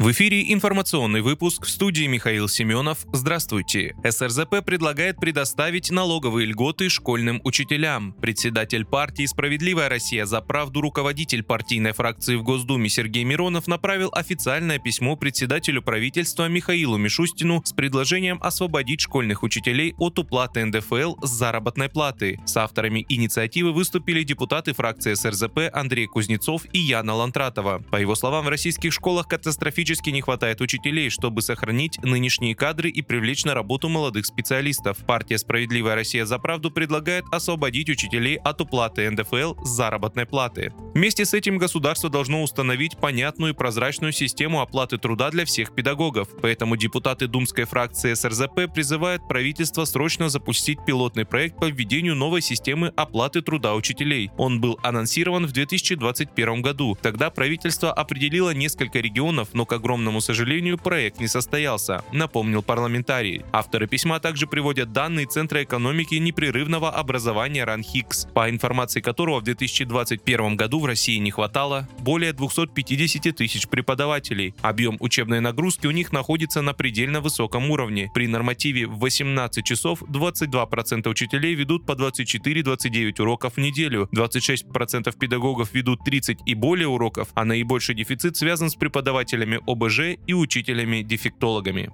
В 0.00 0.12
эфире 0.12 0.50
информационный 0.54 1.20
выпуск 1.20 1.66
в 1.66 1.68
студии 1.68 2.06
Михаил 2.06 2.48
Семенов. 2.48 3.00
Здравствуйте. 3.12 3.94
СРЗП 4.02 4.64
предлагает 4.64 5.18
предоставить 5.18 5.90
налоговые 5.90 6.46
льготы 6.46 6.88
школьным 6.88 7.42
учителям. 7.44 8.14
Председатель 8.14 8.86
партии 8.86 9.26
«Справедливая 9.26 9.90
Россия 9.90 10.24
за 10.24 10.40
правду» 10.40 10.80
руководитель 10.80 11.42
партийной 11.42 11.92
фракции 11.92 12.36
в 12.36 12.42
Госдуме 12.42 12.88
Сергей 12.88 13.24
Миронов 13.24 13.66
направил 13.66 14.08
официальное 14.14 14.78
письмо 14.78 15.16
председателю 15.16 15.82
правительства 15.82 16.48
Михаилу 16.48 16.96
Мишустину 16.96 17.60
с 17.62 17.74
предложением 17.74 18.38
освободить 18.40 19.02
школьных 19.02 19.42
учителей 19.42 19.94
от 19.98 20.18
уплаты 20.18 20.64
НДФЛ 20.64 21.16
с 21.22 21.28
заработной 21.28 21.90
платы. 21.90 22.40
С 22.46 22.56
авторами 22.56 23.04
инициативы 23.10 23.72
выступили 23.72 24.22
депутаты 24.22 24.72
фракции 24.72 25.12
СРЗП 25.12 25.68
Андрей 25.74 26.06
Кузнецов 26.06 26.62
и 26.72 26.78
Яна 26.78 27.12
Лантратова. 27.12 27.82
По 27.90 27.96
его 27.96 28.14
словам, 28.14 28.46
в 28.46 28.48
российских 28.48 28.94
школах 28.94 29.28
катастрофически 29.28 29.89
критически 29.90 30.10
не 30.10 30.20
хватает 30.20 30.60
учителей, 30.60 31.10
чтобы 31.10 31.42
сохранить 31.42 31.98
нынешние 32.04 32.54
кадры 32.54 32.88
и 32.90 33.02
привлечь 33.02 33.44
на 33.44 33.54
работу 33.54 33.88
молодых 33.88 34.24
специалистов. 34.24 34.98
Партия 35.04 35.36
«Справедливая 35.36 35.96
Россия 35.96 36.24
за 36.26 36.38
правду» 36.38 36.70
предлагает 36.70 37.24
освободить 37.32 37.90
учителей 37.90 38.36
от 38.36 38.60
уплаты 38.60 39.10
НДФЛ 39.10 39.64
с 39.64 39.68
заработной 39.68 40.26
платы. 40.26 40.72
Вместе 40.94 41.24
с 41.24 41.34
этим 41.34 41.58
государство 41.58 42.08
должно 42.08 42.44
установить 42.44 42.98
понятную 42.98 43.52
и 43.52 43.56
прозрачную 43.56 44.12
систему 44.12 44.60
оплаты 44.60 44.96
труда 44.96 45.28
для 45.30 45.44
всех 45.44 45.74
педагогов. 45.74 46.28
Поэтому 46.40 46.76
депутаты 46.76 47.26
думской 47.26 47.64
фракции 47.64 48.14
СРЗП 48.14 48.72
призывают 48.72 49.26
правительство 49.26 49.84
срочно 49.86 50.28
запустить 50.28 50.78
пилотный 50.86 51.24
проект 51.24 51.56
по 51.56 51.64
введению 51.64 52.14
новой 52.14 52.42
системы 52.42 52.92
оплаты 52.94 53.42
труда 53.42 53.74
учителей. 53.74 54.30
Он 54.36 54.60
был 54.60 54.78
анонсирован 54.84 55.46
в 55.46 55.52
2021 55.52 56.62
году. 56.62 56.96
Тогда 57.02 57.30
правительство 57.30 57.92
определило 57.92 58.54
несколько 58.54 59.00
регионов, 59.00 59.48
но 59.52 59.66
как 59.66 59.79
огромному 59.80 60.20
сожалению, 60.20 60.78
проект 60.78 61.20
не 61.20 61.26
состоялся, 61.26 62.04
напомнил 62.12 62.62
парламентарий. 62.62 63.42
Авторы 63.50 63.88
письма 63.88 64.20
также 64.20 64.46
приводят 64.46 64.92
данные 64.92 65.26
Центра 65.26 65.62
экономики 65.62 66.14
непрерывного 66.16 66.90
образования 66.90 67.64
РАНХИКС, 67.64 68.28
по 68.34 68.50
информации 68.50 69.00
которого 69.00 69.40
в 69.40 69.44
2021 69.44 70.56
году 70.56 70.80
в 70.80 70.84
России 70.84 71.16
не 71.16 71.30
хватало 71.30 71.88
более 71.98 72.32
250 72.32 73.34
тысяч 73.34 73.68
преподавателей. 73.68 74.54
Объем 74.60 74.96
учебной 75.00 75.40
нагрузки 75.40 75.86
у 75.86 75.90
них 75.90 76.12
находится 76.12 76.62
на 76.62 76.74
предельно 76.74 77.20
высоком 77.20 77.70
уровне. 77.70 78.10
При 78.14 78.28
нормативе 78.28 78.86
в 78.86 78.98
18 78.98 79.64
часов 79.64 80.02
22% 80.02 81.08
учителей 81.08 81.54
ведут 81.54 81.86
по 81.86 81.92
24-29 81.92 83.20
уроков 83.22 83.54
в 83.54 83.58
неделю, 83.58 84.08
26% 84.12 85.16
педагогов 85.18 85.72
ведут 85.72 86.04
30 86.04 86.40
и 86.44 86.54
более 86.54 86.88
уроков, 86.88 87.28
а 87.34 87.44
наибольший 87.44 87.94
дефицит 87.94 88.36
связан 88.36 88.68
с 88.68 88.74
преподавателями 88.74 89.60
ОБЖ 89.72 90.18
и 90.26 90.34
учителями-дефектологами. 90.34 91.90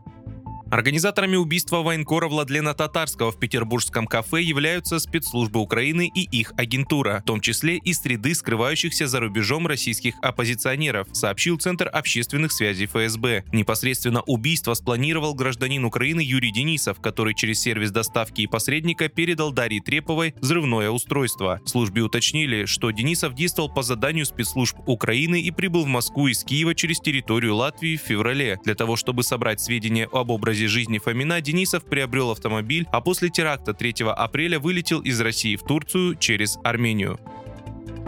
Организаторами 0.69 1.36
убийства 1.36 1.83
военкора 1.83 2.27
Владлена 2.27 2.75
Татарского 2.75 3.31
в 3.31 3.39
петербургском 3.39 4.09
кафе 4.09 4.42
являются 4.42 4.98
спецслужбы 4.98 5.61
Украины 5.61 6.11
и 6.12 6.22
их 6.22 6.53
агентура, 6.56 7.20
в 7.22 7.25
том 7.25 7.41
числе 7.41 7.77
и 7.77 7.92
среды 7.92 8.34
скрывающихся 8.34 9.06
за 9.06 9.20
рубежом 9.20 9.69
российских 9.69 10.14
оппозиционеров, 10.22 11.06
сообщил 11.12 11.56
Центр 11.56 11.89
общественных 11.92 12.50
связей 12.50 12.87
ФСБ. 12.87 13.44
Непосредственно 13.53 14.22
убийство 14.22 14.75
спланировал 14.75 15.34
гражданин 15.34 15.84
Украины 15.84 16.20
Юрий 16.20 16.50
Денисов, 16.50 17.00
который 17.00 17.34
через 17.34 17.61
сервис 17.61 17.92
доставки 17.92 18.41
и 18.41 18.48
посредника 18.48 19.09
передал 19.09 19.53
Дарье 19.53 19.81
Треповой 19.81 20.34
взрывное 20.41 20.91
устройство. 20.91 21.60
В 21.65 21.69
службе 21.69 22.03
уточнили, 22.03 22.65
что 22.65 22.91
Денисов 22.91 23.34
действовал 23.34 23.69
по 23.69 23.82
заданию 23.84 24.26
спецслужб 24.26 24.76
Украины 24.87 25.41
и 25.41 25.53
прибыл 25.53 25.84
в 25.84 25.88
Москву 25.88 26.26
из 26.26 26.43
Киева 26.43 26.75
через 26.75 26.99
территорию 26.99 27.55
Латвии 27.55 27.97
в 27.97 28.00
феврале 28.00 28.59
для 28.65 28.75
того, 28.75 28.97
чтобы 28.97 29.22
собрать 29.22 29.60
сведения 29.60 30.09
об 30.10 30.31
образе 30.31 30.56
образе 30.56 30.69
жизни 30.69 30.97
Фомина 30.97 31.43
Денисов 31.43 31.84
приобрел 31.84 32.31
автомобиль, 32.31 32.87
а 32.91 33.03
после 33.03 33.28
теракта 33.28 33.75
3 33.75 34.06
апреля 34.17 34.59
вылетел 34.59 35.00
из 35.00 35.21
России 35.21 35.55
в 35.55 35.62
Турцию 35.62 36.17
через 36.17 36.59
Армению. 36.65 37.21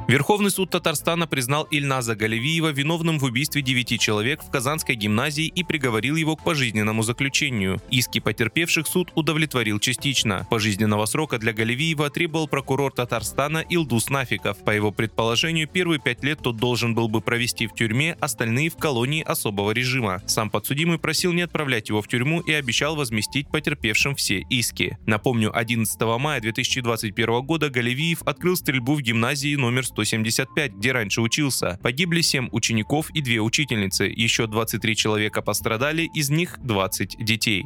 Верховный 0.08 0.50
суд 0.50 0.70
Татарстана 0.70 1.26
признал 1.26 1.64
Ильназа 1.70 2.16
Галевиева 2.16 2.72
виновным 2.72 3.18
в 3.18 3.24
убийстве 3.24 3.60
девяти 3.60 3.98
человек 3.98 4.42
в 4.42 4.50
Казанской 4.50 4.94
гимназии 4.94 5.44
и 5.44 5.62
приговорил 5.62 6.16
его 6.16 6.34
к 6.34 6.42
пожизненному 6.42 7.02
заключению. 7.02 7.78
Иски 7.90 8.18
потерпевших 8.18 8.86
суд 8.86 9.12
удовлетворил 9.16 9.78
частично. 9.78 10.46
Пожизненного 10.48 11.04
срока 11.04 11.36
для 11.36 11.52
Галевиева 11.52 12.08
требовал 12.08 12.48
прокурор 12.48 12.90
Татарстана 12.90 13.58
Илдус 13.68 14.08
Нафиков. 14.08 14.64
По 14.64 14.70
его 14.70 14.92
предположению, 14.92 15.68
первые 15.68 16.00
пять 16.00 16.24
лет 16.24 16.38
тот 16.42 16.56
должен 16.56 16.94
был 16.94 17.08
бы 17.08 17.20
провести 17.20 17.66
в 17.66 17.74
тюрьме, 17.74 18.16
остальные 18.18 18.70
в 18.70 18.78
колонии 18.78 19.22
особого 19.22 19.72
режима. 19.72 20.22
Сам 20.26 20.48
подсудимый 20.48 20.98
просил 20.98 21.34
не 21.34 21.42
отправлять 21.42 21.90
его 21.90 22.00
в 22.00 22.08
тюрьму 22.08 22.40
и 22.40 22.52
обещал 22.54 22.96
возместить 22.96 23.48
потерпевшим 23.50 24.14
все 24.14 24.38
иски. 24.48 24.96
Напомню, 25.04 25.54
11 25.54 26.00
мая 26.18 26.40
2021 26.40 27.42
года 27.42 27.68
Галевиев 27.68 28.22
открыл 28.22 28.56
стрельбу 28.56 28.94
в 28.94 29.02
гимназии 29.02 29.54
номер 29.54 29.84
100 29.84 29.97
175, 30.04 30.74
где 30.74 30.92
раньше 30.92 31.20
учился. 31.20 31.78
Погибли 31.82 32.20
7 32.20 32.50
учеников 32.52 33.10
и 33.10 33.20
2 33.20 33.42
учительницы, 33.42 34.04
еще 34.04 34.46
23 34.46 34.94
человека 34.94 35.42
пострадали, 35.42 36.08
из 36.14 36.30
них 36.30 36.58
20 36.62 37.16
детей. 37.24 37.64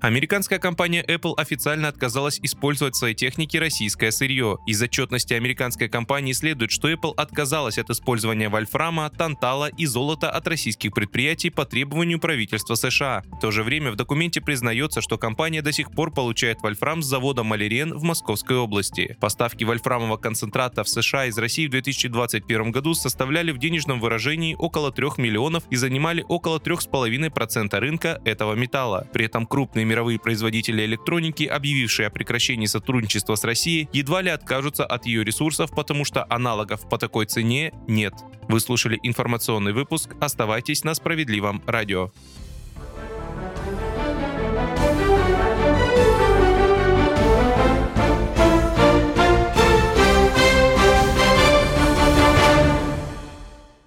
Американская 0.00 0.58
компания 0.58 1.04
Apple 1.06 1.34
официально 1.36 1.86
отказалась 1.88 2.40
использовать 2.42 2.94
в 2.94 2.98
своей 2.98 3.14
технике 3.14 3.58
российское 3.58 4.10
сырье. 4.10 4.56
Из 4.66 4.80
отчетности 4.80 5.34
американской 5.34 5.90
компании 5.90 6.32
следует, 6.32 6.70
что 6.70 6.90
Apple 6.90 7.12
отказалась 7.14 7.76
от 7.76 7.90
использования 7.90 8.48
вольфрама, 8.48 9.10
тантала 9.10 9.68
и 9.68 9.84
золота 9.84 10.30
от 10.30 10.48
российских 10.48 10.94
предприятий 10.94 11.50
по 11.50 11.66
требованию 11.66 12.18
правительства 12.18 12.76
США. 12.76 13.24
В 13.30 13.40
то 13.40 13.50
же 13.50 13.62
время 13.62 13.92
в 13.92 13.96
документе 13.96 14.40
признается, 14.40 15.02
что 15.02 15.18
компания 15.18 15.60
до 15.60 15.70
сих 15.70 15.90
пор 15.90 16.14
получает 16.14 16.62
вольфрам 16.62 17.02
с 17.02 17.06
завода 17.06 17.42
Малерен 17.42 17.92
в 17.92 18.02
Московской 18.02 18.56
области. 18.56 19.18
Поставки 19.20 19.64
вольфрамового 19.64 20.16
концентрата 20.16 20.82
в 20.82 20.88
США 20.88 21.26
из 21.26 21.36
России 21.36 21.66
в 21.66 21.72
2021 21.72 22.70
году 22.70 22.94
составляли 22.94 23.50
в 23.52 23.58
денежном 23.58 24.00
выражении 24.00 24.56
около 24.58 24.92
3 24.92 25.08
миллионов 25.18 25.64
и 25.68 25.76
занимали 25.76 26.24
около 26.26 26.58
3,5% 26.58 27.78
рынка 27.78 28.18
этого 28.24 28.54
металла. 28.54 29.06
При 29.12 29.26
этом 29.26 29.44
крупные 29.44 29.89
мировые 29.90 30.20
производители 30.20 30.84
электроники, 30.84 31.42
объявившие 31.42 32.06
о 32.06 32.10
прекращении 32.10 32.66
сотрудничества 32.66 33.34
с 33.34 33.42
Россией, 33.42 33.88
едва 33.92 34.22
ли 34.22 34.30
откажутся 34.30 34.86
от 34.86 35.04
ее 35.04 35.24
ресурсов, 35.24 35.72
потому 35.74 36.04
что 36.04 36.24
аналогов 36.30 36.88
по 36.88 36.96
такой 36.96 37.26
цене 37.26 37.72
нет. 37.88 38.14
Вы 38.48 38.60
слушали 38.60 39.00
информационный 39.02 39.72
выпуск. 39.72 40.14
Оставайтесь 40.20 40.84
на 40.84 40.94
справедливом 40.94 41.60
радио. 41.66 42.12